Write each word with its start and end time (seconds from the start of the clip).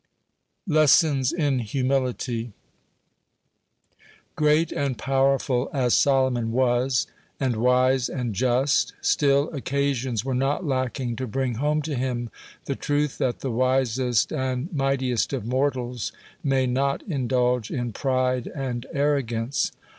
(76) 0.67 0.73
LESSONS 0.79 1.31
IN 1.33 1.59
HUMILITY 1.59 2.53
Great 4.35 4.71
and 4.71 4.97
powerful 4.97 5.69
as 5.73 5.93
Solomon 5.93 6.51
was, 6.51 7.05
and 7.39 7.55
wise 7.57 8.09
and 8.09 8.33
just, 8.33 8.93
still 8.99 9.51
occasions 9.53 10.25
were 10.25 10.33
not 10.33 10.65
lacking 10.65 11.15
to 11.17 11.27
bring 11.27 11.53
home 11.53 11.83
to 11.83 11.93
him 11.93 12.31
the 12.65 12.75
truth 12.75 13.19
that 13.19 13.41
the 13.41 13.51
wisest 13.51 14.33
and 14.33 14.73
mightiest 14.73 15.33
of 15.33 15.45
mortals 15.45 16.11
may 16.43 16.65
not 16.65 17.03
indulge 17.03 17.69
in 17.69 17.93
pride 17.93 18.47
and 18.55 18.87
arrogance. 18.93 19.71